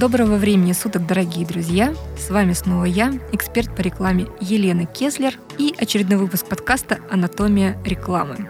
[0.00, 1.94] Доброго времени суток, дорогие друзья!
[2.16, 8.48] С вами снова я, эксперт по рекламе Елена Кеслер и очередной выпуск подкаста «Анатомия рекламы».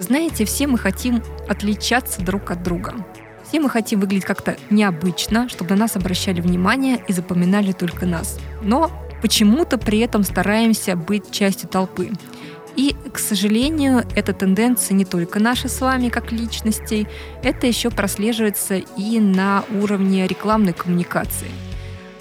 [0.00, 2.94] Знаете, все мы хотим отличаться друг от друга.
[3.46, 8.36] Все мы хотим выглядеть как-то необычно, чтобы на нас обращали внимание и запоминали только нас.
[8.60, 8.90] Но
[9.22, 12.10] почему-то при этом стараемся быть частью толпы.
[12.78, 17.08] И, к сожалению, эта тенденция не только наша с вами как личностей,
[17.42, 21.48] это еще прослеживается и на уровне рекламной коммуникации.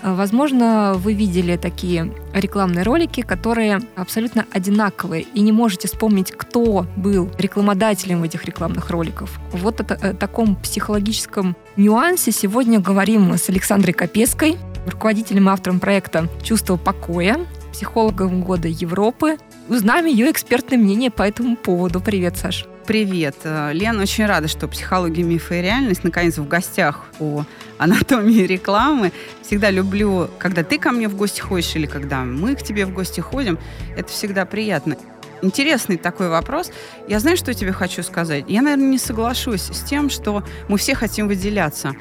[0.01, 6.87] А, Возможно, вы видели такие рекламные ролики, которые абсолютно одинаковые, и не можете вспомнить, кто
[6.95, 9.39] был рекламодателем этих рекламных роликов.
[9.51, 16.27] Вот о о таком психологическом нюансе сегодня говорим с Александрой Капеской, руководителем и автором проекта
[16.41, 17.45] «Чувство покоя»,
[17.77, 19.37] психологом года Европы.
[19.69, 22.01] Узнаем ее экспертное мнение по этому поводу.
[22.01, 22.65] Привет, Саш.
[22.87, 23.35] Привет.
[23.43, 27.43] Э, Лена, очень рада, что психология, мифы и реальность наконец в гостях у
[27.77, 29.11] анатомии рекламы.
[29.43, 32.93] Всегда люблю, когда ты ко мне в гости ходишь или когда мы к тебе в
[32.95, 33.59] гости ходим.
[33.95, 34.97] Это всегда приятно.
[35.43, 36.71] Интересный такой вопрос.
[37.07, 38.45] Я знаю, что тебе хочу сказать.
[38.47, 41.93] Я, наверное, не соглашусь с тем, что мы все хотим выделяться.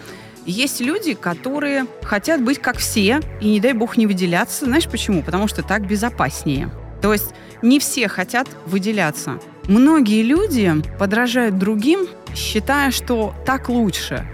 [0.47, 4.65] Есть люди, которые хотят быть как все, и не дай бог не выделяться.
[4.65, 5.23] Знаешь почему?
[5.23, 6.71] Потому что так безопаснее.
[7.03, 9.41] То есть не все хотят выделяться.
[9.69, 14.27] Многие люди подражают другим, считая, что так лучше.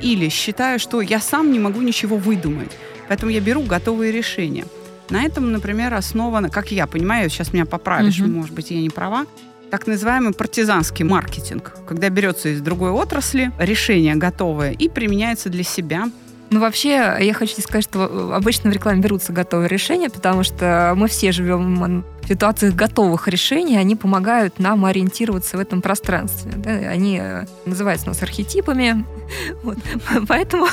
[0.00, 2.70] Или считая, что я сам не могу ничего выдумать.
[3.08, 4.64] Поэтому я беру готовые решения.
[5.10, 8.32] На этом, например, основано, как я понимаю, сейчас меня поправишь, Мгм.
[8.34, 9.26] может быть, я не права,
[9.70, 16.06] так называемый партизанский маркетинг, когда берется из другой отрасли решение готовое и применяется для себя.
[16.50, 20.94] Ну, вообще, я хочу сказать, что э, обычно в рекламе берутся готовые решения, потому что
[20.96, 26.52] мы все живем в ситуациях готовых решений, они помогают нам ориентироваться в этом пространстве.
[26.56, 26.70] да.
[26.70, 29.04] Они э, называются у нас архетипами.
[29.64, 29.78] Вот.
[30.28, 30.68] Поэтому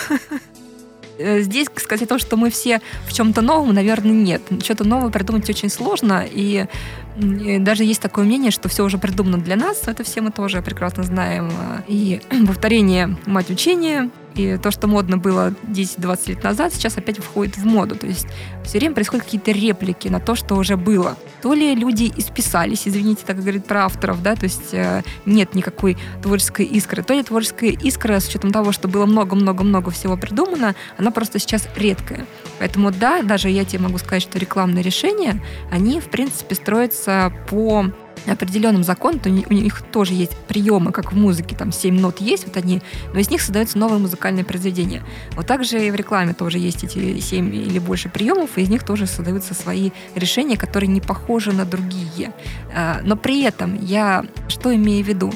[1.17, 4.43] э, здесь сказать о том, что мы все в чем-то новом, наверное, нет.
[4.61, 6.67] Что-то новое придумать очень сложно, и
[7.15, 11.03] даже есть такое мнение, что все уже придумано для нас, это все мы тоже прекрасно
[11.03, 11.51] знаем.
[11.87, 17.57] И повторение мать учения, и то, что модно было 10-20 лет назад, сейчас опять входит
[17.57, 17.95] в моду.
[17.95, 18.27] То есть
[18.63, 21.17] все время происходят какие-то реплики на то, что уже было.
[21.41, 25.97] То ли люди исписались, извините, так говорит про авторов, да, то есть э, нет никакой
[26.21, 31.11] творческой искры, то ли творческая искра, с учетом того, что было много-много-много всего придумано, она
[31.11, 32.25] просто сейчас редкая.
[32.63, 37.87] Поэтому да, даже я тебе могу сказать, что рекламные решения, они, в принципе, строятся по
[38.25, 42.45] определенным законам, то у них- тоже есть приемы, как в музыке, там 7 нот есть,
[42.47, 42.81] вот они,
[43.13, 45.03] но из них создаются новые музыкальные произведения.
[45.35, 48.83] Вот также и в рекламе тоже есть эти 7 или больше приемов, и из них
[48.85, 52.31] тоже создаются свои решения, которые не похожи на другие.
[52.73, 55.33] А, Но при этом я что имею в виду?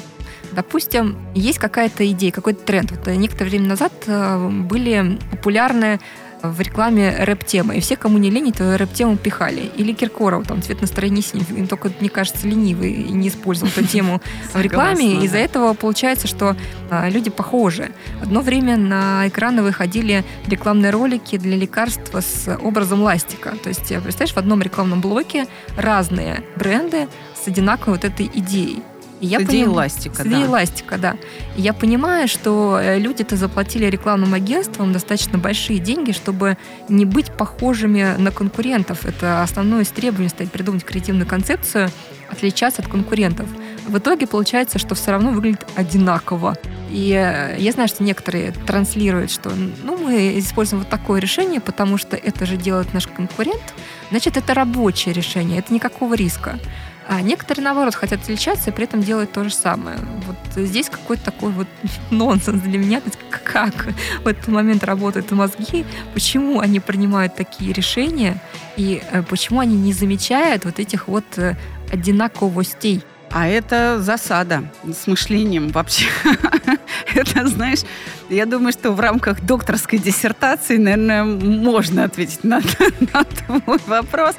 [0.52, 2.90] Допустим, есть какая-то идея, какой-то тренд.
[2.90, 6.00] Вот э, некоторое время назад э, были популярны
[6.42, 7.76] в рекламе рэп-темы.
[7.76, 9.70] И все, кому не лень, эту рэп-тему пихали.
[9.76, 11.44] Или Киркоров, там, цвет настроения синий.
[11.50, 14.20] Им только, мне кажется, ленивый и не использовал эту тему
[14.52, 15.24] в рекламе.
[15.24, 16.56] Из-за этого получается, что
[16.90, 17.90] а, люди похожи.
[18.22, 23.54] Одно время на экраны выходили рекламные ролики для лекарства с образом ластика.
[23.62, 28.82] То есть, э, представляешь, в одном рекламном блоке разные бренды с одинаковой вот этой идеей.
[29.20, 30.50] И я С идеей поним- ластика, с идеей да.
[30.50, 31.16] ластика, да.
[31.56, 36.56] И я понимаю, что э, люди-то заплатили рекламным агентствам достаточно большие деньги, чтобы
[36.88, 39.04] не быть похожими на конкурентов.
[39.04, 41.90] Это основное из требований стоит придумать креативную концепцию,
[42.30, 43.48] отличаться от конкурентов.
[43.88, 46.56] В итоге получается, что все равно выглядит одинаково.
[46.90, 49.50] И э, я знаю, что некоторые транслируют, что
[49.82, 53.74] ну, мы используем вот такое решение, потому что это же делает наш конкурент.
[54.10, 56.58] Значит, это рабочее решение, это никакого риска.
[57.08, 59.98] А некоторые, наоборот, хотят отличаться и при этом делают то же самое.
[60.26, 61.66] Вот здесь какой-то такой вот
[62.10, 63.00] нонсенс для меня.
[63.44, 63.88] Как
[64.22, 68.42] в этот момент работают мозги, почему они принимают такие решения
[68.76, 71.56] и э, почему они не замечают вот этих вот э,
[71.90, 73.02] одинаковостей.
[73.30, 76.06] А это засада с мышлением вообще.
[77.14, 77.80] Это, знаешь,
[78.28, 82.60] я думаю, что в рамках докторской диссертации, наверное, можно ответить на,
[83.12, 84.34] на твой вопрос.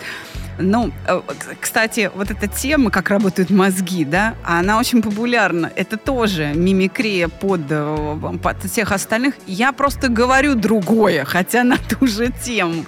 [0.60, 1.22] Ну, э,
[1.60, 5.72] кстати, вот эта тема, как работают мозги, да, она очень популярна.
[5.76, 9.36] Это тоже мимикрия под, э, под всех остальных.
[9.48, 12.86] Я просто говорю другое, хотя на ту же тему.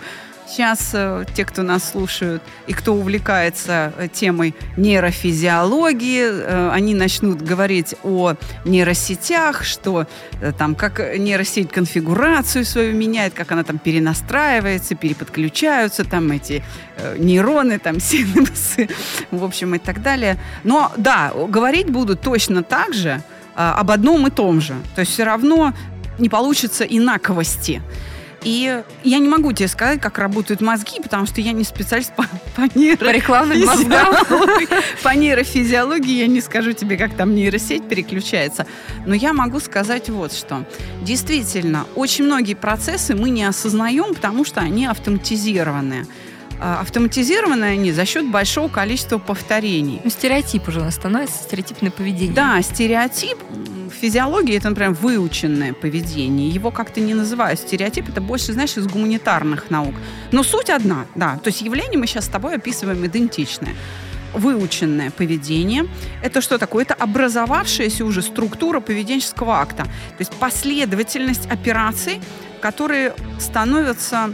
[0.51, 7.41] Сейчас э, те, кто нас слушают и кто увлекается э, темой нейрофизиологии, э, они начнут
[7.41, 8.33] говорить о
[8.65, 10.07] нейросетях, что
[10.57, 16.63] там как нейросеть конфигурацию свою меняет, как она там перенастраивается, переподключаются там эти
[17.17, 18.89] нейроны, там синапсы,
[19.31, 20.37] в общем и так далее.
[20.65, 23.21] Но да, говорить будут точно так же э,
[23.55, 24.73] об одном и том же.
[24.95, 25.73] То есть все равно
[26.19, 27.81] не получится инаковости.
[28.43, 32.23] И я не могу тебе сказать, как работают мозги, потому что я не специалист по,
[32.55, 33.87] по По рекламным мозгам.
[33.89, 34.67] нейрофизиологии.
[35.03, 38.65] По нейрофизиологии я не скажу тебе, как там нейросеть переключается.
[39.05, 40.65] Но я могу сказать вот что.
[41.03, 46.07] Действительно, очень многие процессы мы не осознаем, потому что они автоматизированы.
[46.63, 49.99] А, Автоматизированы они за счет большого количества повторений.
[50.03, 52.35] Ну, стереотип уже у нас становится, стереотипное поведение.
[52.35, 53.37] Да, стереотип
[53.89, 56.49] в физиологии это, например, выученное поведение.
[56.49, 59.95] Его как-то не называют стереотип, это больше, знаешь, из гуманитарных наук.
[60.31, 61.39] Но суть одна, да.
[61.43, 63.73] То есть явление мы сейчас с тобой описываем идентичное.
[64.33, 65.87] Выученное поведение–
[66.23, 66.85] это что такое?
[66.85, 69.83] Это образовавшаяся уже структура поведенческого акта.
[69.83, 72.21] То есть последовательность операций,
[72.61, 74.29] которые становятся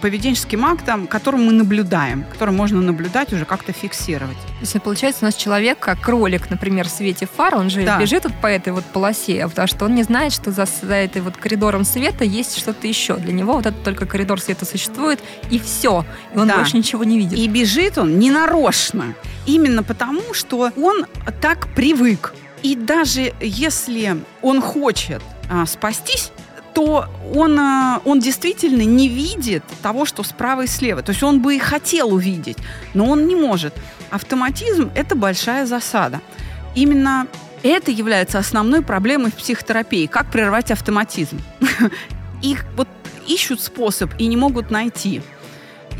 [0.00, 4.36] поведенческим актом, которым мы наблюдаем, который можно наблюдать уже как-то фиксировать.
[4.36, 7.98] То есть получается у нас человек, как кролик, например, в свете фар, он же Да.
[7.98, 11.22] бежит вот по этой вот полосе, потому что он не знает, что за, за этой
[11.22, 13.16] вот коридором света есть что-то еще.
[13.16, 15.20] Для него вот этот только коридор света существует,
[15.50, 16.04] и все.
[16.34, 16.56] И он Да.
[16.56, 17.38] больше ничего не видит.
[17.38, 19.14] И бежит он не нарочно.
[19.46, 21.06] Именно потому, что он
[21.40, 22.34] так привык.
[22.62, 26.30] И даже если он хочет а, спастись,
[26.74, 31.02] то он, а, он действительно не видит того, что справа и слева.
[31.02, 32.58] То есть он бы и хотел увидеть,
[32.94, 33.74] но он не может.
[34.10, 36.20] Автоматизм– это большая засада.
[36.74, 37.26] Именно
[37.62, 40.06] это является основной проблемой в психотерапии.
[40.06, 41.40] Как прервать автоматизм?
[42.42, 42.88] Их вот
[43.26, 45.22] ищут способ и не могут найти.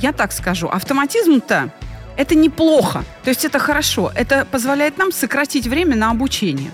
[0.00, 1.72] Я так скажу, автоматизм-то
[2.16, 4.12] это неплохо, то есть это хорошо.
[4.14, 6.70] Это позволяет нам сократить время на обучение.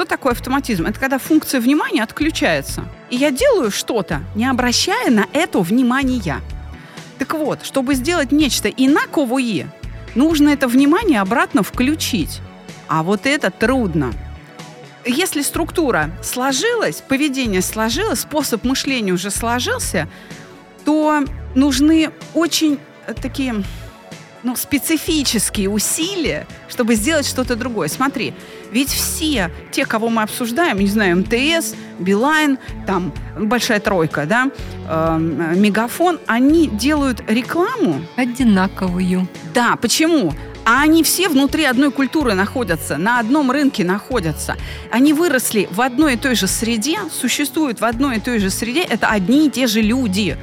[0.00, 0.86] Что такое автоматизм?
[0.86, 2.86] Это когда функция внимания отключается.
[3.10, 6.40] И я делаю что-то, не обращая на это внимания.
[7.18, 9.70] Так вот, чтобы сделать нечто инаковое,
[10.14, 12.40] нужно это внимание обратно включить.
[12.88, 14.14] А вот это трудно.
[15.04, 20.08] Если структура сложилась, поведение сложилось, способ мышления уже сложился,
[20.86, 21.22] то
[21.54, 23.62] нужны очень э, такие
[24.42, 27.88] ну, специфические усилия, чтобы сделать что-то другое.
[27.88, 28.34] Смотри,
[28.72, 34.50] ведь все те, кого мы обсуждаем, не знаю, МТС, Билайн, там большая тройка, да,
[34.88, 39.28] эм, Мегафон, они делают рекламу Одинаковую.
[39.54, 40.32] да, почему?
[40.64, 44.56] А они все внутри одной культуры находятся, на одном рынке находятся.
[44.90, 48.82] Они выросли в одной и той же среде, существуют в одной и той же среде.
[48.82, 50.36] Это одни и те же люди.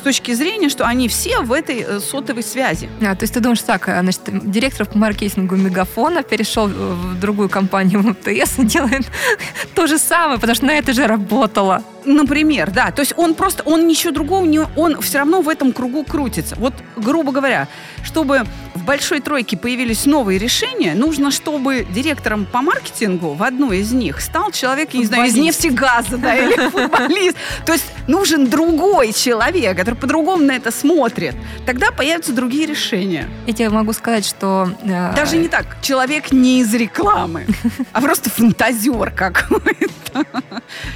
[0.00, 2.88] С точки зрения, что они все в этой э, сотовой связи.
[3.02, 7.50] А, то есть ты думаешь так, а, значит, директор по маркетингу Мегафона перешел в другую
[7.50, 9.04] компанию МТС и делает
[9.74, 11.82] то же самое, потому что на это же работало.
[12.06, 12.92] Например, да.
[12.92, 14.60] То есть он просто, он ничего другого не...
[14.74, 16.56] Он все равно в этом кругу крутится.
[16.56, 17.68] Вот, грубо говоря,
[18.02, 18.46] чтобы
[18.80, 24.20] в большой тройке появились новые решения, нужно, чтобы директором по маркетингу в одной из них
[24.20, 27.36] стал человек, я не знаю, из нефтегаза, да, или футболист.
[27.66, 31.34] То есть нужен другой человек, который по-другому на это смотрит.
[31.66, 33.28] Тогда появятся другие решения.
[33.46, 34.70] Я тебе могу сказать, что...
[34.82, 35.76] э, Даже не так.
[35.82, 37.46] Человек не из рекламы,
[37.92, 39.88] а просто фантазер какой-то.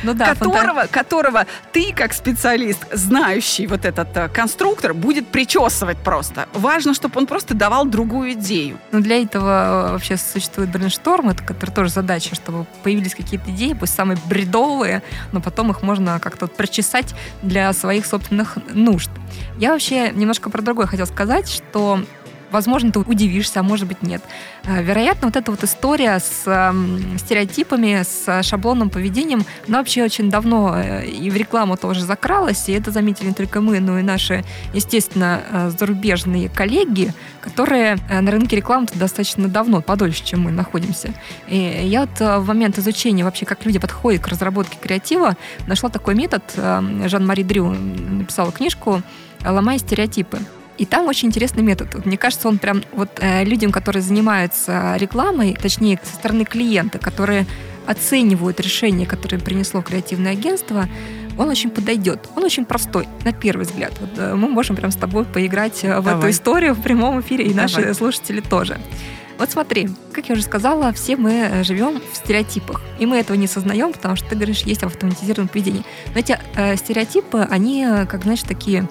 [0.02, 5.99] Ну да, фанта- которого, которого ты, как специалист, знающий вот этот э, конструктор, будет причесывать
[5.99, 6.49] просто.
[6.52, 8.78] Важно, чтобы он просто давал другую идею.
[8.92, 13.73] Ну, для этого э, вообще существует brainstorm, это который тоже задача, чтобы появились какие-то идеи,
[13.73, 15.02] пусть самые бредовые,
[15.33, 19.11] но потом их можно как-то прочесать для своих собственных нужд.
[19.59, 22.00] Я вообще немножко про другое хотела сказать, что
[22.54, 24.23] Возможно, ты удивишься, а может быть нет.
[24.62, 30.30] Э, Вероятно, вот эта вот история с эм, стереотипами, с шаблонным поведением, она вообще очень
[30.30, 34.02] давно э, и в рекламу тоже закралась, и это заметили не только мы, но и
[34.02, 41.12] наши, естественно, э, зарубежные коллеги, которые на рынке рекламы достаточно давно, подольше, чем мы находимся.
[41.49, 46.14] И я вот в момент изучения вообще, как люди подходят к разработке креатива, нашла такой
[46.14, 46.44] метод.
[46.54, 49.02] Жан-Мари Дрю написала книжку
[49.44, 50.38] «Ломая стереотипы».
[50.78, 52.04] И там очень интересный метод.
[52.04, 57.47] Мне кажется, он прям вот э, людям, которые занимаются рекламой, точнее, со стороны клиента, которые
[57.87, 60.88] оценивают решение, которое принесло креативное агентство,
[61.37, 62.28] он очень подойдет.
[62.37, 63.93] Он очень простой, на первый взгляд.
[64.00, 66.19] Вот, э, мы можем прям с тобой поиграть э, в Давай.
[66.19, 67.95] эту историю в прямом эфире, и наши Давай.
[67.95, 68.78] слушатели тоже.
[69.38, 72.81] Вот смотри, как я уже сказала, все мы живем в стереотипах.
[73.00, 75.83] И мы этого не сознаем, потому что ты говоришь, есть автоматизированное поведение.
[76.14, 78.88] Но эти э, стереотипы, они, как знаешь, такие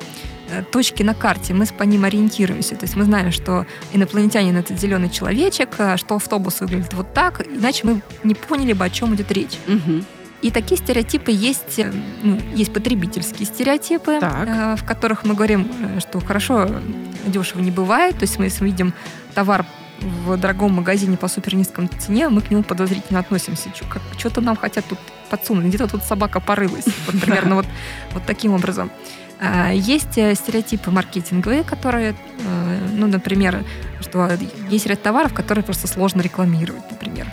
[0.71, 2.75] точки на карте, мы по ним ориентируемся.
[2.75, 7.45] То есть мы знаем, что инопланетянин это зеленый человечек, э, что автобус выглядит вот так,
[7.47, 9.57] иначе мы не поняли бы, о чем идет речь.
[9.67, 10.05] Мгм.
[10.41, 14.47] И такие стереотипы есть, э, ну, есть потребительские стереотипы, Так.
[14.47, 16.81] э, в которых мы говорим, э, что хорошо, э,
[17.27, 18.17] дешево не бывает.
[18.17, 18.93] То есть мы, если видим
[19.33, 19.65] товар
[20.01, 23.69] в дорогом магазине по супер низком цене, мы к нему подозрительно относимся.
[24.17, 26.85] Что-то нам хотят тут подсунуть, где-то тут собака порылась.
[27.07, 27.65] Вот примерно вот,
[28.11, 28.91] вот таким образом.
[29.39, 33.63] А, Есть э, стереотипы маркетинговые, которые, э, ну, например,
[34.01, 34.29] что
[34.69, 37.27] есть ряд товаров, которые просто сложно рекламировать, например.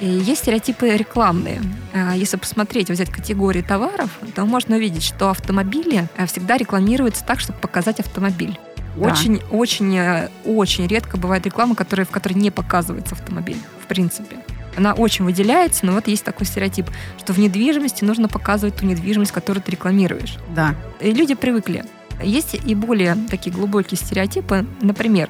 [0.00, 1.62] И есть стереотипы рекламные.
[1.92, 7.40] А, Если посмотреть, взять категории товаров, то можно увидеть, что автомобили э, всегда рекламируются так,
[7.40, 8.58] чтобы показать автомобиль.
[8.96, 9.10] Да.
[9.10, 14.36] Очень, очень, э, очень редко бывает реклама, которая, в которой не показывается автомобиль, в принципе.
[14.76, 16.86] Она очень выделяется, но вот есть такой стереотип,
[17.18, 20.36] что в недвижимости нужно показывать ту недвижимость, которую ты рекламируешь.
[20.54, 20.74] Да.
[21.00, 21.84] И люди привыкли.
[22.22, 25.28] Есть и более такие глубокие стереотипы, например,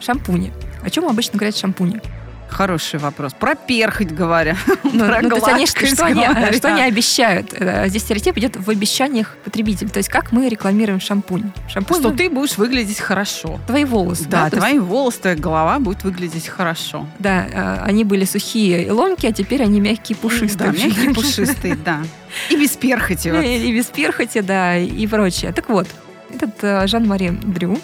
[0.00, 0.52] шампуни.
[0.82, 2.00] О чем обычно говорят шампуни?
[2.48, 3.32] Хороший вопрос.
[3.34, 4.56] Про перхоть говоря.
[4.94, 7.52] Ну, Про ну, то есть они, что, они, что они обещают?
[7.54, 9.88] Э, Здесь стереотип идет в обещаниях потребителя.
[9.88, 11.50] То есть как мы рекламируем шампунь.
[11.68, 13.58] Шампунь Что ну, ты будешь выглядеть хорошо.
[13.66, 14.26] твои волосы.
[14.28, 17.08] Да, есть, твои волосы, твоя голова будет выглядеть хорошо.
[17.18, 20.70] да, э, они были сухие и ломкие, а теперь они мягкие, пушистые.
[20.70, 22.02] Да, мягкие, пушистые, да.
[22.50, 23.32] И без перхоти.
[23.32, 23.42] вот.
[23.42, 25.52] И, и без перхоти, да, и прочее.
[25.52, 25.88] Так вот,
[26.32, 27.78] этот э, Жан-Мари Дрю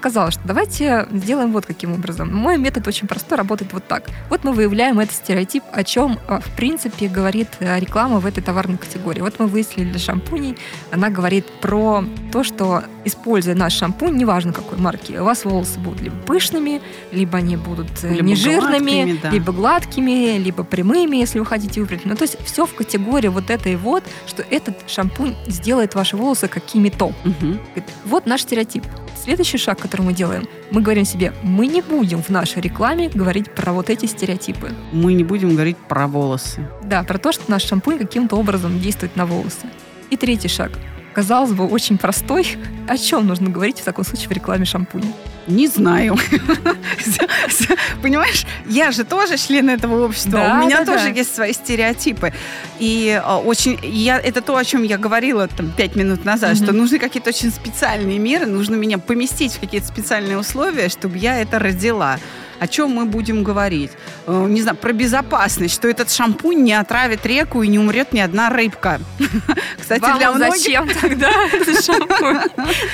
[0.00, 2.34] сказал, что давайте сделаем вот каким образом.
[2.34, 4.04] Мой метод очень простой, работает вот так.
[4.30, 8.42] Вот мы выявляем этот стереотип, о чем, э, в принципе, говорит э, реклама в этой
[8.42, 9.20] товарной категории.
[9.20, 10.56] Вот мы выяснили для шампуней,
[10.90, 12.02] она говорит про
[12.32, 16.80] то, что, используя наш шампунь, неважно какой марки, у вас волосы будут либо пышными,
[17.12, 19.30] либо они будут э, Либо нежирными, гладкими, да.
[19.30, 22.06] либо гладкими, либо прямыми, если вы хотите выбрать.
[22.06, 26.48] Ну, то есть все в категории вот этой вот, что этот шампунь сделает ваши волосы
[26.48, 27.12] какими-то.
[27.24, 28.84] Говорит, Вот наш стереотип.
[29.22, 33.54] Следующий шаг, который мы делаем, мы говорим себе, мы не будем в нашей рекламе говорить
[33.54, 34.72] про вот эти стереотипы.
[34.92, 36.66] Мы не будем говорить про волосы.
[36.82, 39.66] Да, про то, что наш шампунь каким-то образом действует на волосы.
[40.08, 40.70] И третий шаг.
[41.12, 42.56] Казалось бы, очень простой.
[42.88, 45.12] О чем нужно говорить в таком случае в рекламе шампуня?
[45.46, 46.16] Не знаю.
[48.02, 50.32] Понимаешь, я же тоже член этого общества.
[50.32, 51.10] Да, У меня да, тоже да.
[51.10, 52.32] есть свои стереотипы.
[52.78, 56.64] И а, очень, я, это то, о чем я говорила там пять минут назад, Мгм.
[56.64, 61.38] что нужны какие-то очень специальные меры, нужно меня поместить в какие-то специальные условия, чтобы я
[61.40, 62.18] это родила.
[62.60, 63.90] О чем мы будем говорить?
[64.26, 68.20] Э, Не знаю, про безопасность, что этот шампунь не отравит реку и не умрет ни
[68.20, 69.00] одна рыбка.
[69.80, 72.38] Кстати, Вам для многих зачем тогда этот шампунь?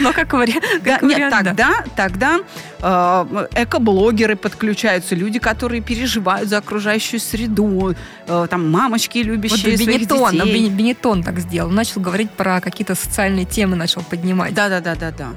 [0.00, 2.38] Но как вариант, да, нет, тогда, тогда
[2.80, 7.94] э, экоблогеры подключаются, люди, которые переживают за окружающую среду,
[8.28, 10.68] э, там мамочки, Вот любящие своих Бенетон, детей.
[10.68, 11.70] Бен- Бенетон так сделал.
[11.70, 14.54] Начал говорить про какие-то социальные темы, начал поднимать.
[14.54, 15.28] Да, да, да, да, да.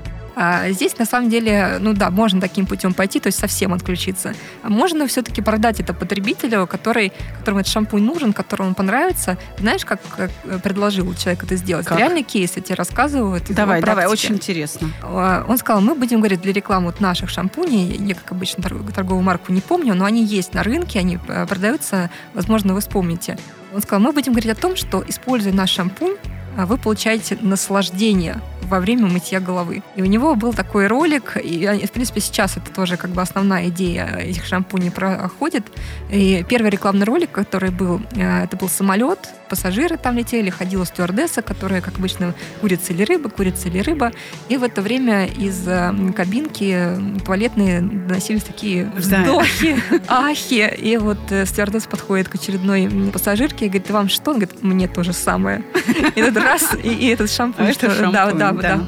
[0.41, 4.34] А здесь, на самом деле, ну да, можно таким путем пойти, то есть совсем отключиться.
[4.63, 9.38] А можно все-таки продать это потребителю, который, которому этот шампунь нужен, которому он понравится.
[9.58, 10.31] Знаешь, как, как
[10.63, 11.86] предложил человек это сделать?
[11.86, 11.98] Как?
[12.00, 13.41] Реальный кейс, я тебе рассказываю.
[13.50, 14.89] Давай, давай, очень интересно.
[15.03, 18.93] А, Он сказал, мы будем говорить для рекламы вот наших шампуней, я, как обычно, торг-
[18.93, 23.38] торговую марку не помню, но они есть на рынке, они э, продаются, возможно, вы вспомните.
[23.74, 26.15] Он сказал, мы будем говорить о том, что, используя наш шампунь,
[26.58, 29.82] вы получаете наслаждение во время мытья головы.
[29.96, 33.70] И у него был такой ролик, и, в принципе, сейчас это тоже как бы основная
[33.70, 35.65] идея этих шампуней проходит.
[36.12, 41.41] И первый рекламный ролик, который был, э, это был самолет, пассажиры там летели, ходила стюардесса,
[41.41, 44.12] которая, как обычно, курица или рыба, курица или рыба.
[44.48, 45.68] И в это время из
[46.15, 46.89] кабинки
[47.25, 50.74] туалетные доносились такие вздохи, ахи.
[50.77, 54.32] И вот э, стюардесса подходит к очередной пассажирке и говорит, вам что?
[54.32, 55.63] Он говорит, мне то же самое.
[56.15, 58.79] И этот раз, и, этот шампунь, А да, да, да.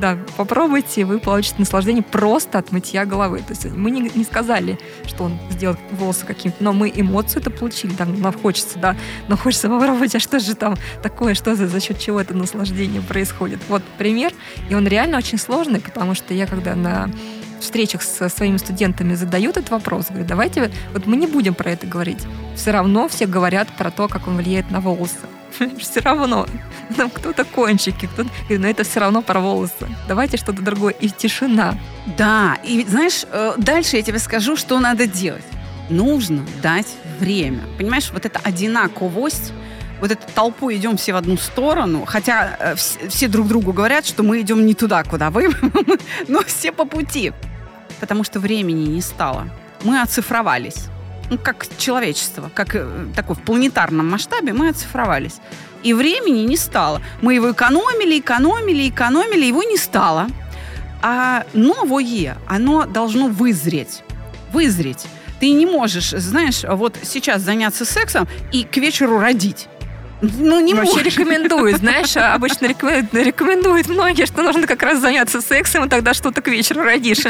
[0.00, 3.38] Да, попробуйте, вы получите наслаждение просто от мытья головы.
[3.38, 7.50] То есть мы не, не сказали, что он сделал волосы каким-то, но мы эмоцию это
[7.50, 8.96] получили, там, нам хочется, да,
[9.28, 13.02] но хочется попробовать, а что же там такое, что за, за счет чего это наслаждение
[13.02, 13.60] происходит.
[13.68, 14.32] Вот пример,
[14.68, 17.10] и он реально очень сложный, потому что я когда на
[17.60, 21.86] встречах со своими студентами задаю этот вопрос, говорю, давайте, вот мы не будем про это
[21.86, 22.22] говорить.
[22.56, 25.18] Все равно все говорят про то, как он влияет на волосы.
[25.78, 26.46] Все равно.
[26.96, 28.30] Там кто-то кончики, кто-то...
[28.48, 29.88] Но это все равно про волосы.
[30.08, 30.92] Давайте что-то другое.
[30.92, 31.78] И тишина.
[32.18, 35.44] Да, и знаешь, э, дальше я тебе скажу, что надо делать.
[35.88, 36.88] Нужно дать
[37.18, 37.60] время.
[37.78, 39.52] Понимаешь, вот эта одинаковость
[40.00, 44.06] вот эту толпу идем все в одну сторону, хотя э, вс- все друг другу говорят,
[44.06, 45.50] что мы идем не туда, куда вы,
[46.28, 47.32] но все по пути.
[48.00, 49.48] Потому что времени не стало.
[49.82, 50.86] Мы оцифровались.
[51.30, 55.36] Ну, как человечество, как э, такой в планетарном масштабе мы оцифровались.
[55.84, 57.00] И времени не стало.
[57.22, 60.26] Мы его экономили, экономили, экономили, его не стало.
[61.02, 64.02] А новое, оно должно вызреть.
[64.52, 65.06] Вызреть.
[65.38, 69.68] Ты не можешь, знаешь, вот сейчас заняться сексом и к вечеру родить.
[70.22, 71.16] Ну, не Вообще можешь.
[71.16, 76.42] рекомендуют, знаешь, обычно рекомендуют, рекомендуют многие, что нужно как раз заняться сексом, и тогда что-то
[76.42, 77.24] к вечеру родишь.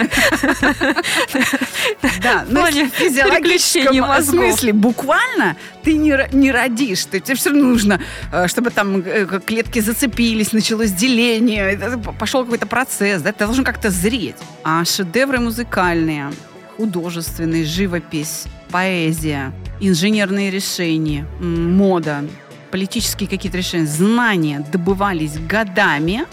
[2.22, 4.44] Да, но в физиологическом переключения мозгов.
[4.44, 7.04] смысле буквально ты не, не родишь.
[7.04, 8.00] Ты, тебе все равно нужно,
[8.32, 11.78] э, чтобы там э, клетки зацепились, началось деление,
[12.18, 14.36] пошел какой-то процесс, да, ты должен как-то зреть.
[14.64, 16.32] А шедевры музыкальные,
[16.76, 22.24] художественные, живопись, поэзия, инженерные решения, мода,
[22.70, 26.24] политические какие-то решения, знания добывались годами,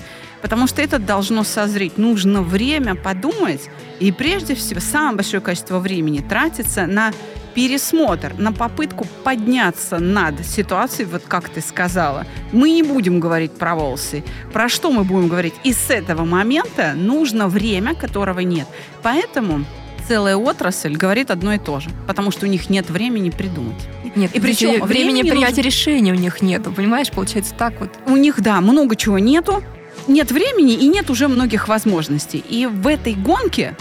[0.41, 1.97] потому что это должно созреть.
[1.97, 7.11] Нужно время подумать, и прежде всего самое большое количество времени тратится на
[7.55, 12.27] пересмотр, на попытку подняться над ситуацией, вот как ты сказала.
[12.51, 14.23] Мы не будем говорить про волосы.
[14.53, 15.55] Про что мы будем говорить?
[15.63, 18.67] И с этого момента нужно время, которого нет.
[19.01, 19.65] Поэтому
[20.07, 23.75] целая отрасль говорит одно и то же, потому что у них нет времени придумать.
[24.15, 27.11] Нет, И причем времени времени принятия нужно- решения у них нету, понимаешь?
[27.11, 27.89] Получается так вот.
[28.07, 29.63] у них, да, много чего нету,
[30.07, 32.43] нет времени и нет уже многих возможностей.
[32.49, 33.75] И в этой гонке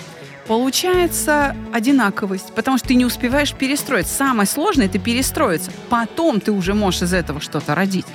[0.47, 4.07] получается одинаковость, потому что ты не успеваешь перестроить.
[4.07, 5.71] Самое сложное– это перестроиться.
[5.89, 8.07] Потом ты уже можешь из этого что-то родить.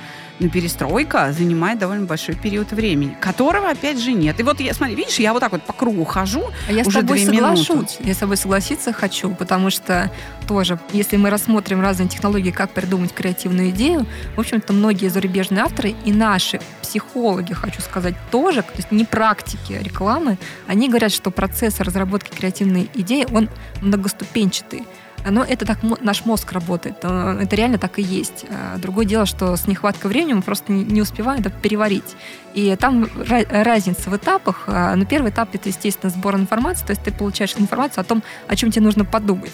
[0.42, 4.40] Но перестройка занимает довольно большой период времени, которого, опять же, нет.
[4.40, 6.86] И вот, я, смотри, видишь, я вот так вот по кругу хожу, А я с
[6.88, 7.64] Уже тобой две минуты.
[7.64, 7.98] соглашусь.
[8.00, 10.10] Я с тобой согласиться хочу, потому что
[10.48, 14.06] тоже, если мы рассмотрим разные технологии, как придумать креативную идею,
[14.36, 19.78] в общем-то, многие зарубежные авторы и наши психологи, хочу сказать, тоже, то есть не практики
[19.80, 23.48] рекламы, они говорят, что процесс разработки креативной идеи, он
[23.80, 24.82] многоступенчатый.
[25.28, 26.96] Но это так наш мозг работает.
[27.04, 28.44] Это реально так и есть.
[28.50, 32.16] А Другое дело, что с нехваткой времени мы просто не- успеваем это переварить.
[32.54, 34.64] И там ра- разница в этапах.
[34.66, 38.22] А, Ну, первый этап это, естественно, сбор информации, то есть ты получаешь информацию о том,
[38.48, 39.52] о чем тебе нужно подумать.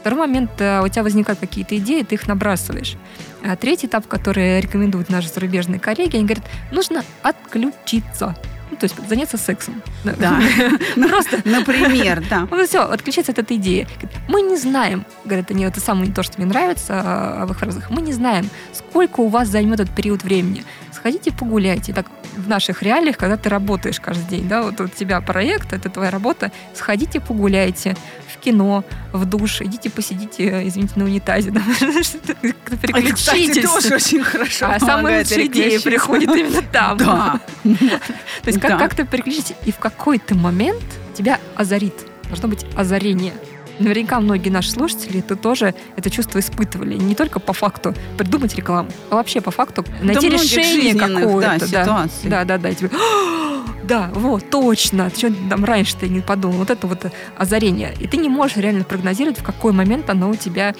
[0.00, 2.96] Второй момент, э, у тебя возникают какие-то идеи, ты их набрасываешь.
[3.42, 8.36] А третий этап, который рекомендуют наши зарубежные коллеги, они говорят, нужно отключиться.
[8.70, 9.82] Ну, то есть заняться сексом.
[10.04, 10.40] Да.
[10.96, 12.46] Ну, Просто например, да.
[12.50, 13.86] ну, все, отключиться от этой идеи.
[14.28, 17.90] Мы не знаем, говорят они, это самое то, что мне нравится а, в их фразах,
[17.90, 20.64] мы не знаем, сколько у вас займет этот период времени.
[21.04, 21.92] Сходите погуляйте.
[21.92, 25.90] Так в наших реалиях, когда ты работаешь каждый день, да, вот у тебя проект, это
[25.90, 27.94] твоя работа, сходите погуляйте
[28.32, 31.60] в кино, в душ, идите посидите, извините, на унитазе, да,
[32.02, 33.70] что-то как-то Это, кстати, переключитесь.
[33.70, 36.96] тоже очень хорошо А самые лучшие идеи приходят именно там.
[36.96, 37.40] Да.
[37.64, 38.78] То есть как, Да.
[38.78, 41.94] как ты переключишься, и в какой-то момент тебя озарит.
[42.30, 43.34] Должно быть озарение.
[43.78, 46.94] Наверняка многие наши слушатели это тоже это чувство испытывали.
[46.96, 51.70] Не только по факту придумать рекламу, а вообще по факту найти многих решение какое-то.
[51.70, 51.84] да.
[52.30, 52.68] Да, да, да.
[52.70, 55.10] И тебе, «А, да, вот, точно.
[55.10, 56.58] Что там раньше ты не подумал?
[56.58, 57.06] Вот это вот
[57.36, 57.94] озарение.
[58.00, 60.74] И ты не можешь реально прогнозировать, в какой момент оно у тебя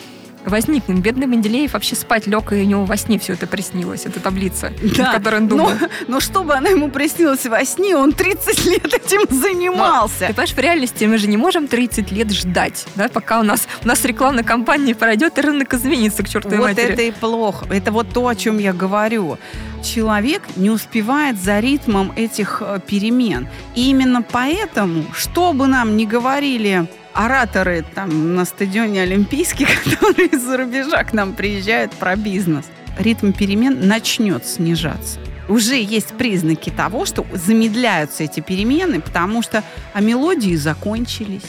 [0.44, 0.98] возникнет.
[1.00, 4.72] Бедный Менделеев вообще спать лег, и у него во сне все это приснилось, эта таблица,
[4.96, 5.70] Да, в которой он думал.
[5.80, 10.26] Но, но чтобы она ему приснилась во сне, он 30 лет этим занимался.
[10.26, 13.66] Ты понимаешь, в реальности мы же не можем 30 лет ждать, да, пока у нас,
[13.82, 16.92] у нас рекламная кампания пройдет, и рынок изменится к чертовой Вот матери.
[16.92, 17.66] это и плохо.
[17.70, 19.38] Это вот то, о чем я говорю.
[19.82, 23.48] Человек не успевает за ритмом этих э, перемен.
[23.74, 30.56] И именно поэтому, что бы нам ни говорили ораторы там на стадионе Олимпийский, которые из-за
[30.58, 32.66] рубежа к нам приезжают про бизнес,
[32.98, 35.18] ритм перемен начнет снижаться.
[35.48, 41.42] Уже есть признаки того, что замедляются эти перемены, потому что а мелодии закончились.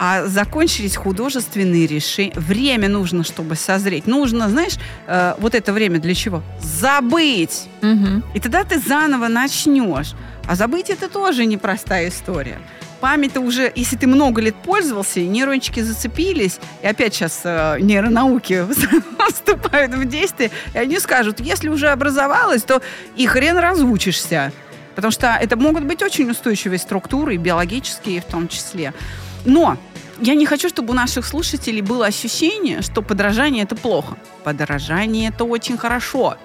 [0.00, 2.32] А закончились художественные решения.
[2.36, 4.06] Время нужно, чтобы созреть.
[4.06, 4.76] Нужно, знаешь,
[5.08, 6.42] э, вот это время для чего?
[6.60, 7.66] Забыть.
[7.80, 8.22] Мгм.
[8.32, 10.14] И тогда ты заново начнешь.
[10.46, 12.58] А забыть это тоже непростая история.
[13.00, 18.66] Память-то уже, если ты много лет пользовался, нейрончики зацепились, и опять сейчас э, нейронауки
[19.28, 22.82] вступают в действие, и они скажут, если уже образовалось, то
[23.16, 24.52] и хрен разучишься.
[24.96, 28.92] Потому что это могут быть очень устойчивые структуры, биологические в том числе.
[29.44, 29.76] Но
[30.20, 34.16] я не хочу, чтобы у наших слушателей было ощущение, что подражание это плохо.
[34.42, 36.36] Подражание это очень хорошо.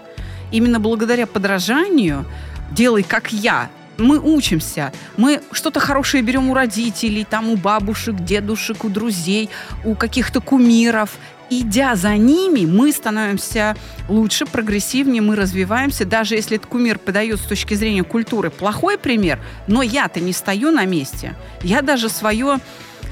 [0.51, 2.25] Именно благодаря подражанию
[2.71, 3.69] делай как я.
[3.97, 9.49] Мы учимся, мы что-то хорошее берем у родителей, там у бабушек, дедушек, у друзей,
[9.83, 11.11] у каких-то кумиров.
[11.49, 13.75] идя за ними, мы становимся
[14.09, 16.05] лучше, прогрессивнее, мы развиваемся.
[16.05, 20.71] Даже если этот кумир подает с точки зрения культуры плохой пример, но я-то не стою
[20.71, 21.35] на месте.
[21.61, 22.59] Я даже свое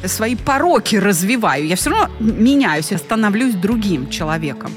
[0.06, 1.67] свои пороки развиваю.
[1.67, 4.72] Я все равно меняюсь, я становлюсь другим человеком.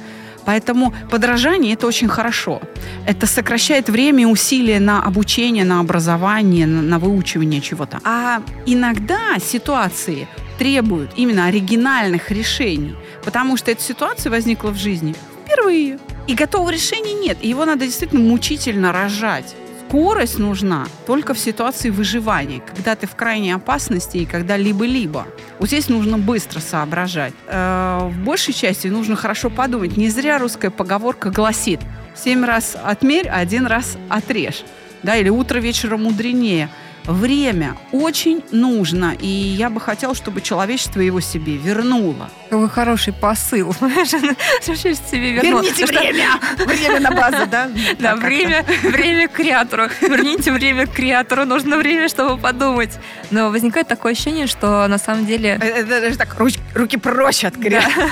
[0.46, 2.61] Поэтому подражание это очень хорошо.
[3.07, 8.00] Это сокращает время и усилия на обучение, на образование, на, на выучивание чего-то.
[8.04, 10.28] А иногда ситуации
[10.59, 15.98] требуют именно оригинальных решений, потому что эта ситуация возникла в жизни впервые.
[16.26, 17.38] И готового решения нет.
[17.42, 19.54] И его надо действительно мучительно рожать
[19.94, 25.24] скорость нужна только в ситуации выживания, когда ты в крайней опасности и когда либо-либо.
[25.61, 27.33] Вот здесь нужно быстро соображать.
[27.46, 29.96] Э, в большей части нужно хорошо подумать.
[29.96, 31.78] Не зря русская поговорка гласит
[32.16, 34.64] «семь раз отмерь, один раз отрежь».
[35.04, 36.70] Да, или «утро вечера мудренее»
[37.06, 42.30] время очень нужно, и я бы хотела, чтобы человечество его себе вернуло.
[42.50, 43.72] Какой хороший посыл.
[45.10, 45.62] себе вернуло.
[45.62, 46.40] Верните время!
[46.66, 47.70] Время на базу, да?
[47.98, 49.88] Да, время, время креатору.
[50.00, 51.44] Верните время креатору.
[51.44, 52.98] Нужно время, чтобы подумать.
[53.30, 55.58] Но возникает такое ощущение, что на самом деле...
[55.60, 56.36] Э, это даже так,
[56.74, 58.08] руки прочь от креатора.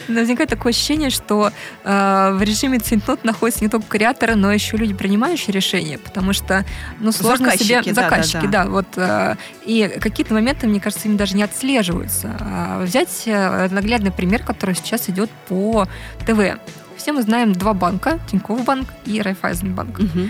[0.08, 1.52] Возникает такое ощущение, что
[1.84, 6.64] э, в режиме цинтнот находятся не только креаторы, но еще люди, принимающие решения, потому что
[6.98, 7.94] ну, сложно заказчики, себе...
[7.94, 8.64] Да, заказчики, да, да.
[8.64, 12.36] да вот, э, и какие-то моменты, мне кажется, им даже не отслеживаются.
[12.40, 15.86] А взять э, наглядный пример, который сейчас идет по
[16.26, 16.58] ТВ.
[17.02, 19.98] Все мы знаем два банка, Тинькофф банк и Райфайзенбанк.
[19.98, 20.20] Угу.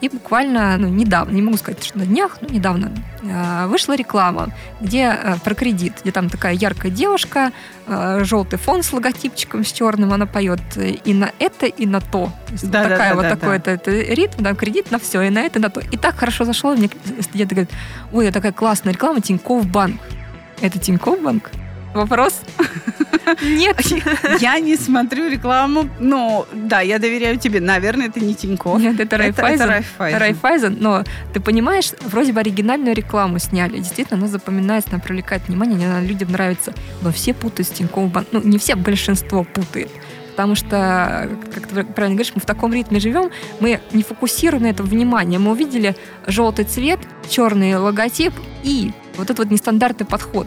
[0.00, 2.90] И буквально ну, недавно, не могу сказать, что на днях, но недавно
[3.30, 4.48] а, вышла реклама,
[4.80, 7.52] где а, про кредит, где там такая яркая девушка,
[7.86, 12.32] желтый фон с логотипчиком с черным, она поет и на это, и на то.
[12.46, 13.72] то есть да, вот такая да, вот да, такой да.
[13.72, 15.80] Это, это ритм, да, кредит на все, и на это, и на то.
[15.80, 16.88] И так хорошо зашло, мне
[17.34, 17.70] где-то говорят,
[18.10, 20.00] ой, такая классная реклама, Тинькофф банк.
[20.62, 21.50] Это Тинькофф банк?
[21.92, 22.40] Вопрос?
[23.42, 23.80] Нет.
[24.40, 27.60] Я не смотрю рекламу, но да, я доверяю тебе.
[27.60, 28.80] Наверное, это не Тинькофф.
[28.80, 29.70] Нет, это Райфайзен.
[29.70, 30.76] Это, Райфайзен.
[30.80, 33.78] Но ты понимаешь, вроде бы оригинальную рекламу сняли.
[33.78, 36.74] Действительно, она запоминается, она привлекает внимание, она людям нравится.
[37.02, 38.26] Но все путают с Тинькофф.
[38.32, 39.90] Ну, не все, большинство путает
[40.36, 44.66] потому что, как ты правильно говоришь, мы в таком ритме живем, мы не фокусируем на
[44.66, 45.38] этом внимание.
[45.38, 50.46] Мы увидели желтый цвет, черный логотип и вот этот вот нестандартный подход.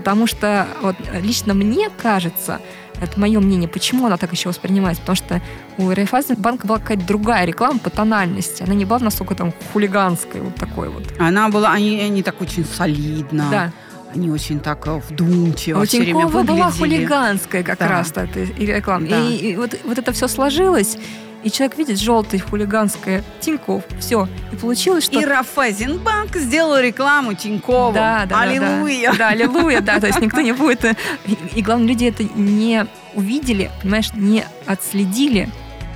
[0.00, 2.60] Потому что вот лично мне кажется,
[3.00, 5.40] это мое мнение, почему она так еще воспринимается, потому что
[5.78, 8.62] у Райфайзенбанка была какая-то другая реклама по тональности.
[8.62, 11.04] Она не была настолько там хулиганской, вот такой вот.
[11.18, 13.48] Она была, они, они так очень солидно.
[13.50, 13.72] Да.
[14.12, 16.56] Они очень так э, вдумчиво а все время выглядели.
[16.56, 17.88] была хулиганская как да.
[17.88, 19.06] раз эта реклама.
[19.06, 19.20] Да.
[19.20, 20.96] И, и вот, вот это все сложилось,
[21.42, 24.28] и человек видит желтое хулиганское Тиньков, все.
[24.52, 25.20] И получилось, что...
[25.20, 27.92] И Рафайзенбанк сделал рекламу Тинькову.
[27.92, 29.12] Да, да, аллилуйя.
[29.12, 30.84] Да, да, аллилуйя, да, то есть никто не будет...
[30.84, 35.48] Э, и, и главное, люди это не увидели, понимаешь, не отследили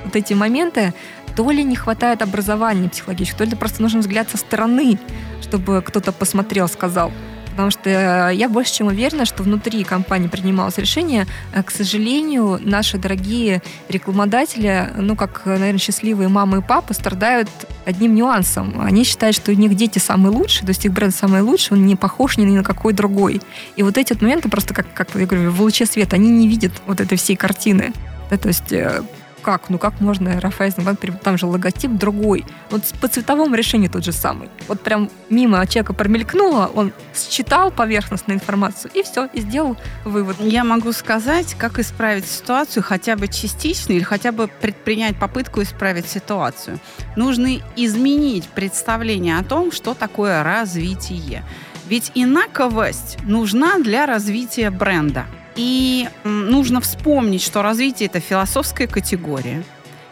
[0.04, 0.94] вот эти моменты,
[1.36, 4.98] то ли не хватает образования психологического, то ли просто нужен взгляд со стороны,
[5.42, 7.12] чтобы кто-то посмотрел, сказал.
[7.54, 11.26] Потому что э, я больше чем уверена, что внутри компании принималось решение.
[11.52, 17.48] Э, к сожалению, наши дорогие рекламодатели, ну, как, наверное, счастливые мамы и папы, страдают
[17.84, 18.80] одним нюансом.
[18.80, 21.86] Они считают, что у них дети самые лучшие, то есть их бренд самый лучший, он
[21.86, 23.40] не похож ни на какой другой.
[23.76, 26.48] И вот эти вот моменты просто, как, как я говорю, в луче света, они не
[26.48, 27.92] видят вот этой всей картины.
[28.30, 29.02] Да, то есть э,
[29.44, 29.70] как?
[29.70, 32.44] Ну как можно Рафайзенбанк, там же логотип другой.
[32.70, 34.48] Вот по цветовому решению тот же самый.
[34.66, 40.36] Вот прям мимо человека промелькнуло, он считал поверхностную информацию и все, и сделал вывод.
[40.40, 46.08] Я могу сказать, как исправить ситуацию хотя бы частично или хотя бы предпринять попытку исправить
[46.08, 46.80] ситуацию.
[47.14, 51.44] Нужно изменить представление о том, что такое развитие.
[51.86, 55.26] Ведь инаковость нужна для развития бренда.
[55.56, 59.62] И нужно вспомнить, что развитие– это философская категория.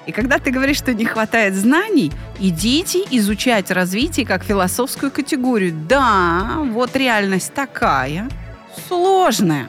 [0.06, 5.72] И когда ты говоришь, что не хватает знаний, идите изучать развитие как философскую категорию.
[5.88, 8.28] Да, вот реальность такая,
[8.88, 9.68] сложная.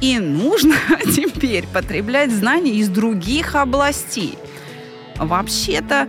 [0.00, 0.74] И нужно
[1.04, 4.38] теперь потреблять знания из других областей.
[5.16, 6.08] Вообще-то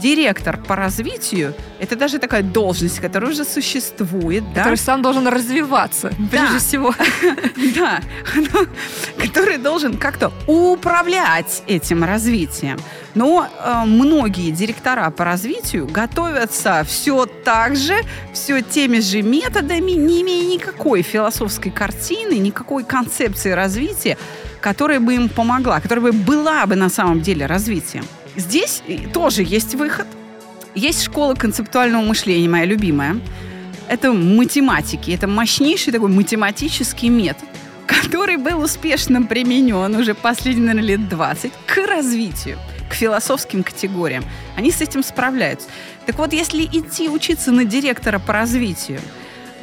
[0.00, 4.44] директор по развитию– это даже такая должность, которая уже существует.
[4.54, 4.82] Который да?
[4.82, 6.26] сам должен развиваться, да.
[6.30, 6.94] прежде всего.
[7.74, 8.00] Да,
[9.18, 12.78] который должен как-то управлять этим развитием.
[13.14, 17.96] Но э, многие директора по развитию готовятся все так же,
[18.32, 24.16] все теми же методами, не имея никакой философской картины, никакой концепции развития,
[24.60, 28.04] которая бы им помогла, которая бы была бы на самом деле развитием.
[28.38, 30.06] Здесь тоже есть выход.
[30.76, 33.20] Есть школа концептуального мышления, моя любимая.
[33.88, 37.48] Это математики, это мощнейший такой математический метод.
[37.88, 42.58] который был успешно применен уже последние, наверное, лет 20 к развитию,
[42.90, 44.24] к философским категориям.
[44.56, 45.68] Они с этим справляются.
[46.06, 49.00] Так вот, если идти учиться на директора по развитию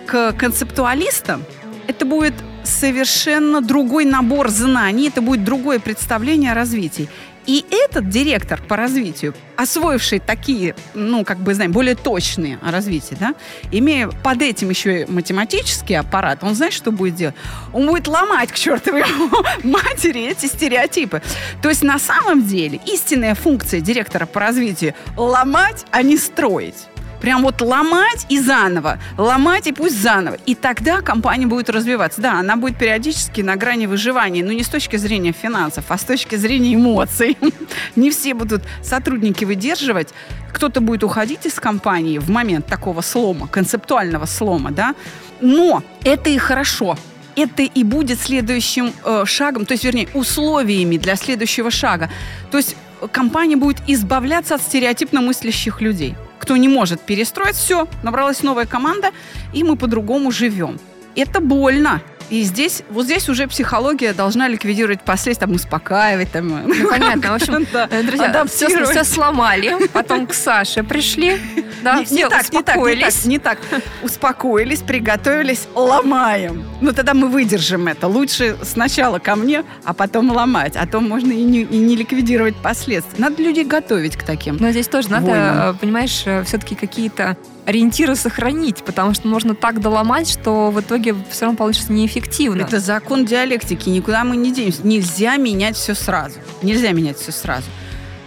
[0.08, 1.44] к концептуалистам,
[1.88, 2.34] это будет
[2.64, 7.08] совершенно другой набор знаний, это будет другое представление о развитии.
[7.46, 13.16] И этот директор по развитию, освоивший такие, ну, как бы, знаем, более точные о развитии,
[13.20, 13.36] да,
[13.72, 17.36] имея под этим еще и математический аппарат, он знает, что будет делать?
[17.74, 19.04] Он будет ломать к чертовой
[19.64, 21.22] матери эти стереотипы.
[21.62, 26.88] То есть на самом деле истинная функция директора по развитию– ломать, а не строить.
[27.22, 30.38] Прям вот ломать и заново, ломать и пусть заново.
[30.46, 32.22] И тогда компания будет развиваться.
[32.22, 36.04] Да, она будет периодически на грани выживания, но не с точки зрения финансов, а с
[36.04, 37.38] точки зрения эмоций.
[37.96, 40.10] Не все будут сотрудники выдерживать.
[40.54, 44.96] Кто-то будет уходить из компании в момент такого слома, концептуального слома, да.
[45.42, 46.98] Но это и хорошо
[47.36, 52.10] это и будет следующим э, шагом, то есть, вернее, условиями для следующего шага.
[52.52, 52.76] То есть
[53.12, 59.10] компания будет избавляться от стереотипно мыслящих людей кто не может перестроить, все, набралась новая команда,
[59.52, 60.80] и мы по-другому живем.
[61.16, 62.04] Это больно.
[62.30, 66.32] И здесь, вот здесь уже психология должна ликвидировать последствия, там, успокаивать.
[66.32, 67.32] Там, ну, понятно.
[67.32, 71.40] В общем, э, друзья, все, все сломали, потом к Саше пришли,
[71.84, 73.60] да, не, не, так, не так, не так, не так.
[74.02, 76.64] Успокоились, приготовились, ломаем.
[76.82, 78.08] Ну, тогда мы выдержим это.
[78.08, 80.76] Лучше сначала ко мне, а потом ломать.
[80.76, 83.16] А то можно и не, и не ликвидировать последствия.
[83.20, 85.78] Надо людей готовить к таким Но здесь тоже надо, войнам.
[85.78, 91.46] понимаешь, э, все-таки какие-то ориентиры сохранить, потому что можно так доломать, что в итоге все
[91.46, 92.62] равно получится неэффективно.
[92.62, 94.86] Это закон диалектики, никуда мы не денемся.
[94.86, 96.36] Нельзя менять все сразу.
[96.62, 97.66] Нельзя менять все сразу.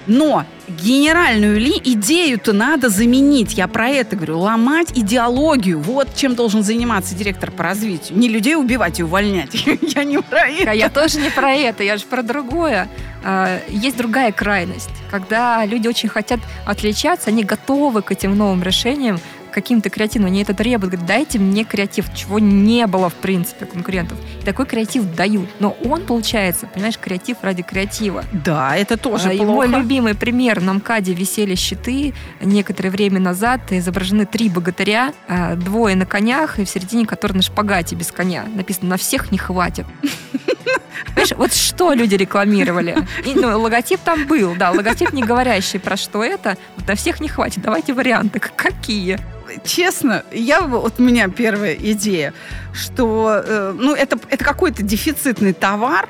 [0.09, 3.53] Но генеральную ли идею-то надо заменить.
[3.53, 4.39] Я про это говорю.
[4.39, 5.81] Ломать идеологию.
[5.81, 8.19] Вот чем должен заниматься директор по развитию.
[8.19, 9.55] Не людей убивать и увольнять.
[9.95, 10.73] Я не про это.
[10.73, 11.83] Я тоже не про это.
[11.83, 12.89] Я же про другое.
[13.23, 14.91] А, есть другая крайность.
[15.11, 19.21] Когда люди очень хотят отличаться, они готовы к этим новым решениям,
[19.61, 24.17] каким-то креативным, они это требуют, говорят, дайте мне креатив, чего не было, в принципе, конкурентов.
[24.41, 25.49] И такой креатив дают.
[25.59, 28.25] Но он, получается, понимаешь, креатив ради креатива.
[28.33, 29.53] Да, это тоже а, плохо.
[29.53, 30.61] Мой любимый пример.
[30.61, 36.65] На МКАДе висели щиты некоторое время назад, изображены три богатыря, а, двое на конях, и
[36.65, 38.45] в середине который на шпагате без коня.
[38.55, 39.87] Написано, на всех не хватит.
[41.07, 42.97] Понимаешь, вот что люди рекламировали?
[43.25, 46.57] И, ну, логотип там был, да, логотип не говорящий про что это.
[46.77, 47.63] Вот на всех не хватит.
[47.63, 48.41] Давайте варианты.
[48.41, 49.19] Какие?
[49.65, 52.33] Честно, я вот у меня первая идея,
[52.73, 56.09] что э, ну это это какой-то дефицитный товар,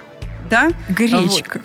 [0.48, 0.70] да?
[0.88, 1.60] Гречка.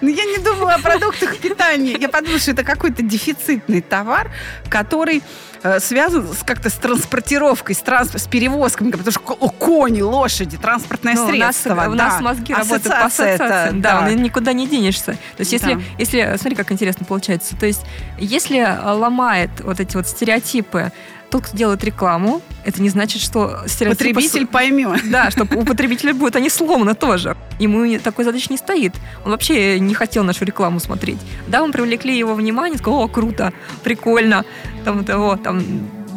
[0.00, 1.96] Но я не думала о продуктах питания.
[1.98, 4.30] Я подумала, что это какой-то дефицитный товар,
[4.68, 5.22] который
[5.62, 11.14] э, связан с, как-то с транспортировкой, с, транс, с перевозками, потому что кони, лошади, транспортное
[11.14, 11.72] ну, средство.
[11.72, 11.90] У нас, да.
[11.90, 13.80] у нас мозги работают по ассоциациям.
[13.80, 14.12] да, да.
[14.12, 15.12] никуда не денешься.
[15.36, 15.80] То есть если, да.
[15.98, 17.56] если, смотри, как интересно получается.
[17.56, 17.82] То есть
[18.18, 20.92] если ломает вот эти вот стереотипы
[21.32, 24.10] тот, кто делает рекламу, это не значит, что стереотипы...
[24.10, 25.00] Потребитель поймет.
[25.10, 27.36] Да, что у потребителя будут они сломаны тоже.
[27.58, 28.94] Ему такой задачи не стоит.
[29.24, 31.18] Он вообще не хотел нашу рекламу смотреть.
[31.48, 34.44] Да, мы привлекли его внимание, сказал, о, круто, прикольно,
[34.84, 35.62] там, того, там,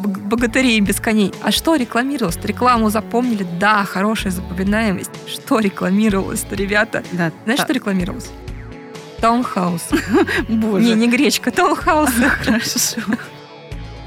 [0.04, 1.34] богатырей без коней.
[1.42, 2.38] А что рекламировалось?
[2.44, 3.48] Рекламу запомнили?
[3.58, 5.12] Да, хорошая запоминаемость.
[5.28, 7.04] Что рекламировалось-то, ребята?
[7.14, 7.64] Да, Знаешь, та...
[7.64, 8.30] что рекламировалось?
[9.22, 9.82] Таунхаус.
[10.50, 10.86] Боже.
[10.86, 12.12] Не, не гречка, таунхаус.
[12.44, 12.80] Хорошо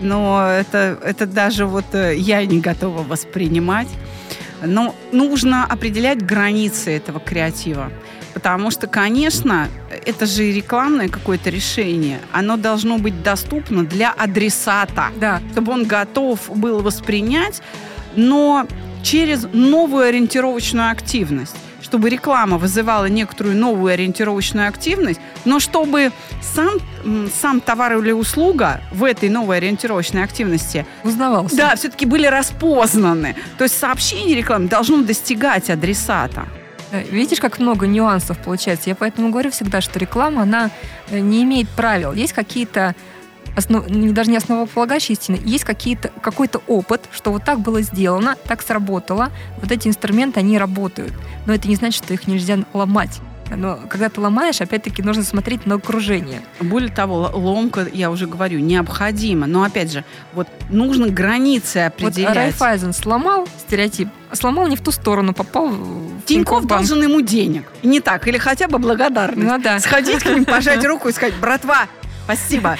[0.00, 3.88] но это, это даже вот э, я не готова воспринимать.
[4.62, 7.90] Но нужно определять границы этого креатива.
[8.34, 9.68] Потому что, конечно,
[10.04, 12.20] это же рекламное какое-то решение.
[12.32, 15.40] Оно должно быть доступно для адресата, да.
[15.52, 17.62] чтобы он готов был воспринять,
[18.16, 18.66] но
[19.02, 26.12] через новую ориентировочную активность чтобы реклама вызывала некоторую новую ориентировочную активность, но чтобы
[26.42, 26.78] сам,
[27.32, 31.56] сам товар или услуга в этой новой ориентировочной активности узнавался.
[31.56, 33.36] Да, все-таки были распознаны.
[33.56, 36.46] То есть сообщение рекламы должно достигать адресата.
[37.10, 38.88] Видишь, как много нюансов получается.
[38.88, 40.70] Я поэтому говорю всегда, что реклама, она
[41.10, 42.12] э, не имеет правил.
[42.14, 42.94] Есть какие-то
[43.56, 48.62] основ, даже не основополагающие истины, есть какие-то, какой-то опыт, что вот так было сделано, так
[48.62, 49.30] сработало,
[49.60, 51.12] вот эти инструменты, они работают.
[51.46, 53.20] Но это не значит, что их нельзя ломать.
[53.56, 56.40] Но когда ты ломаешь, опять-таки нужно смотреть на окружение.
[56.60, 59.46] Более того, ломка, я уже говорю, необходима.
[59.46, 62.28] Но опять же, вот нужно границы определять.
[62.28, 67.64] Вот Райфайзен сломал стереотип, сломал не в ту сторону, попал в Тиньков должен ему денег.
[67.82, 69.48] Не так, или хотя бы благодарность.
[69.48, 69.80] Ну, да.
[69.80, 71.86] Сходить к ним, пожать руку и сказать, братва,
[72.28, 72.76] Спасибо.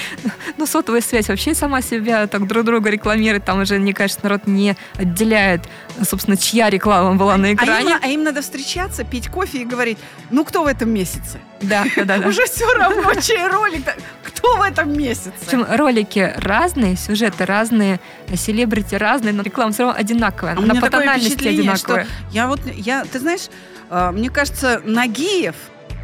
[0.59, 3.45] Ну, сотовая связь вообще сама себя так друг друга рекламирует.
[3.47, 5.63] Там уже, мне кажется, народ не отделяет,
[6.03, 7.99] собственно, чья реклама была на А им, экране.
[8.03, 9.97] а им надо встречаться, пить кофе и говорить,
[10.31, 11.41] ну кто в этом месяце?
[11.63, 12.29] Да, да, да.
[12.29, 13.83] Уже все равно, чей ролик,
[14.23, 15.33] кто в этом месяце?
[15.45, 18.01] Причем ролики разные, сюжеты разные,
[18.35, 20.55] селебрити разные, но реклама все равно одинаковая.
[20.55, 22.07] А Она по тональности одинаковая.
[22.31, 23.49] я вот, я, ты знаешь,
[23.91, 25.55] э, мне кажется, Нагиев,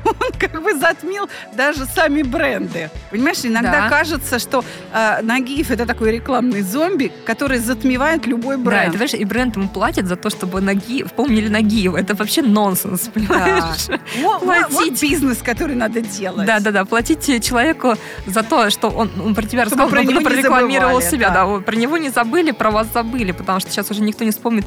[0.04, 2.90] он как бы затмил даже сами бренды.
[3.10, 3.88] Понимаешь, иногда Да.
[3.88, 8.94] кажется, что э, Нагиев это такой рекламный зомби, который затмевает любой Да, бренд.
[8.96, 11.04] знаешь, и бренд ему платит за то, чтобы Наги...
[11.04, 11.96] помнили Нагиева.
[11.96, 13.86] Это вообще нонсенс, понимаешь?
[14.22, 15.02] Вот, вот- вот платить.
[15.02, 16.46] бизнес, который надо делать.
[16.46, 16.84] Да, да, да.
[16.84, 17.94] Платите человеку
[18.26, 21.30] за то, что он, он про тебя рассказал, про потом не прорекламировал забывали, себя.
[21.30, 21.44] да.
[21.46, 21.60] Да.
[21.60, 24.64] про него не забыли, про вас забыли, потому что сейчас уже никто не вспомнит,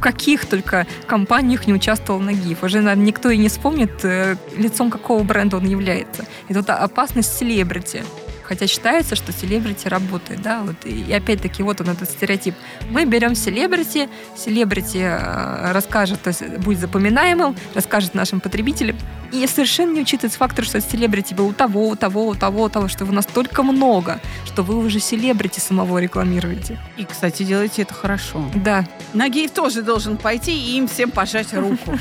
[0.00, 2.62] в каких только компаниях не участвовал Нагиев.
[2.62, 6.24] Уже, наверное, никто и не вспомнит, э, лицом какого бренда он является.
[6.48, 8.02] И тут опасность селебрити.
[8.50, 10.74] Хотя считается, что селебрити работает, да, вот.
[10.84, 12.56] И, и опять-таки вот он этот стереотип.
[12.90, 18.96] Мы берем селебрити, селебрити э, расскажет, то есть будет запоминаемым, расскажет нашим потребителям,
[19.30, 22.68] и совершенно не учитывается фактор, что селебрити был у того, у того, у того, у
[22.68, 26.76] того, что его настолько много, что вы уже селебрити самого рекламируете.
[26.96, 28.44] И, кстати, делайте это хорошо.
[28.56, 28.84] Да,
[29.14, 31.96] Нагиев тоже должен пойти и им всем пожать руку.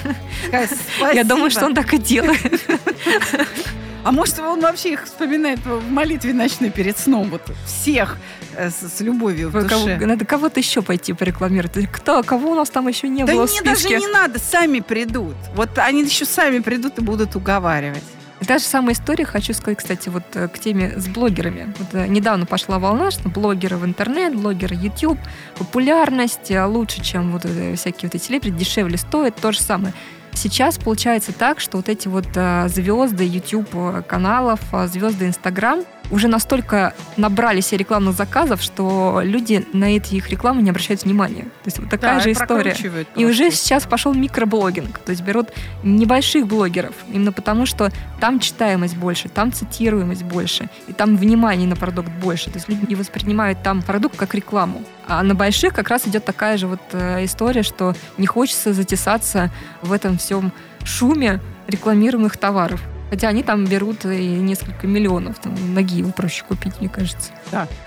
[1.14, 2.60] Я думаю, что он так и делает.
[4.04, 8.18] А может, он вообще их вспоминает в молитве ночной перед сном, вот всех
[8.56, 9.98] э, с, с любовью в Вы кого- душе.
[10.06, 11.92] Надо кого-то еще пойти порекламировать.
[11.92, 15.36] Кто, кого у нас там еще не Да было не, даже не надо, сами придут.
[15.56, 18.04] Вот они еще сами придут и будут уговаривать.
[18.48, 21.74] Та же самая история, хочу сказать, кстати, вот э, к теме с блогерами.
[21.78, 25.20] Вот, э, недавно пошла волна, что блогеры в интернет, блогеры YouTube,
[25.58, 27.42] популярность лучше, чем вот
[27.76, 29.94] всякие вот эти селебрити, дешевле стоит, то же самое.
[30.42, 35.84] Сейчас получается так, что вот эти вот э, звезды YouTube э, каналов, э, звезды Instagram
[36.12, 41.44] уже настолько набрали себе рекламных заказов, что люди на эти их рекламы не обращают внимания.
[41.44, 42.76] То есть вот такая Да, же история.
[43.16, 45.00] И уже сейчас пошел микроблогинг.
[45.00, 45.50] То есть берут
[45.84, 51.76] небольших блогеров, именно потому что там читаемость больше, там цитируемость больше, и там внимание на
[51.76, 52.46] продукт больше.
[52.46, 54.84] То есть люди не воспринимают там продукт как рекламу.
[55.08, 59.52] А на больших как раз идет такая же вот э, история, что не хочется затесаться
[59.82, 60.52] в этом всем
[60.84, 62.82] шуме рекламируемых товаров.
[63.10, 65.40] Хотя они там берут и несколько миллионов.
[65.40, 67.32] Там, ноги его проще купить, мне кажется.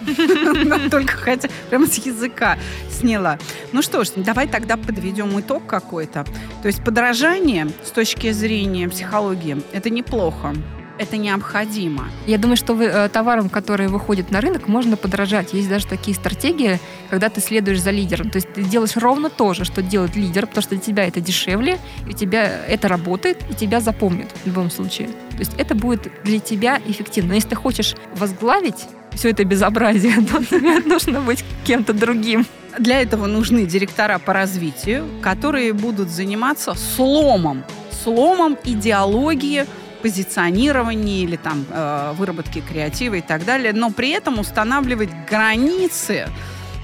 [0.91, 2.59] Только хотя прямо с языка
[2.91, 3.39] сняла.
[3.73, 6.25] Ну что ж, давай тогда подведем итог какой-то.
[6.63, 10.55] То есть подражание с точки зрения психологии это неплохо.
[10.99, 12.05] Это необходимо.
[12.27, 15.53] Я думаю, что вы, э, товарам, которые выходят на рынок, можно подражать.
[15.53, 16.79] Есть даже такие стратегии,
[17.11, 18.31] когда ты следуешь за лидером.
[18.31, 21.21] То есть ты делаешь ровно то же, что делает лидер, потому что для тебя это
[21.21, 25.09] дешевле, и у тебя это работает, и тебя запомнят в любом случае.
[25.31, 27.31] То есть это будет для тебя эффективно.
[27.31, 32.47] Но если ты хочешь возглавить все это безобразие, то тебе нужно быть кем-то другим.
[32.79, 37.65] Для этого нужны директора по развитию, которые будут заниматься сломом,
[38.03, 39.67] сломом идеологии,
[40.03, 46.29] позиционирования или там э, выработки креатива и так далее, но при этом устанавливать границы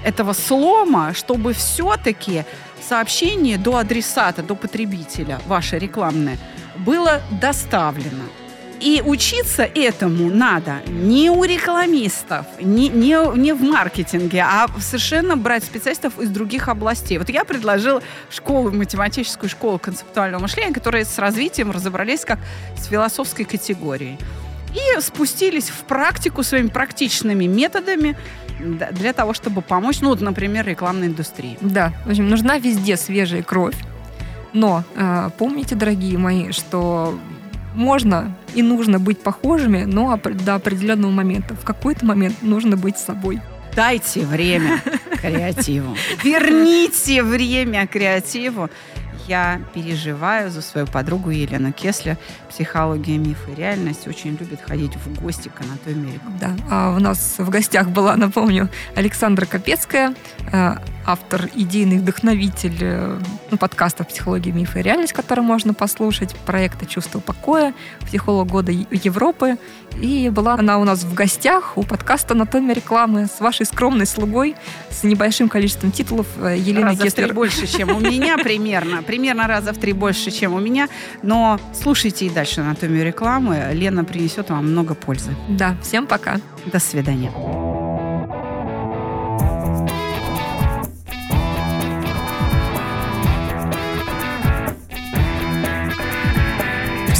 [0.03, 2.45] этого слома, чтобы все-таки
[2.81, 6.37] сообщение до адресата, до потребителя, ваше рекламное,
[6.77, 8.23] было доставлено.
[8.79, 15.65] И учиться этому надо не у рекламистов, не, не, не в маркетинге, а совершенно брать
[15.65, 17.17] специалистов из других областей.
[17.17, 22.39] Вот я предложила школу, математическую школу концептуального мышления, которые с развитием разобрались как
[22.77, 24.17] с философской категорией.
[24.73, 28.15] И спустились в практику своими практичными методами
[28.59, 31.57] да, для того, чтобы помочь, ну, вот, например, рекламной индустрии.
[31.59, 33.75] Да, в общем, нужна везде свежая кровь.
[34.53, 37.17] Но э, помните, дорогие мои, что
[37.73, 41.55] можно и нужно быть похожими, но до определенного момента.
[41.55, 43.41] В какой-то момент нужно быть собой.
[43.75, 44.81] Дайте время
[45.21, 45.95] креативу.
[46.23, 48.69] Верните время креативу.
[49.27, 52.17] Я переживаю за свою подругу Елену Кеслер.
[52.49, 54.07] Психология, миф и реальность.
[54.07, 56.19] Очень любит ходить в гости к анатомии.
[56.41, 56.55] Да.
[56.69, 60.15] А у нас в гостях была, напомню, Александра Капецкая,
[60.51, 60.77] э,
[61.09, 63.19] автор, идейный вдохновитель э,
[63.49, 69.57] ну, подкаста «Психология, миф и реальность», который можно послушать, проекта «Чувство покоя», психолог года Европы.
[69.99, 74.55] И была она у нас в гостях у подкаста «Анатомия рекламы» с вашей скромной слугой,
[74.91, 77.33] с небольшим количеством титулов э, Еленой раза в три Кеслер.
[77.33, 79.01] больше, чем у меня примерно.
[79.01, 80.89] Примерно раза в три больше, чем у меня.
[81.23, 83.69] Но слушайте и дальше анатомию рекламы.
[83.73, 85.31] Лена принесет вам много пользы.
[85.47, 86.37] Да, всем пока.
[86.71, 87.31] До свидания.